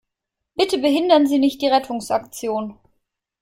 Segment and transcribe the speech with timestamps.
[0.55, 2.75] Bitte behindern Sie nicht die Rettungsaktion!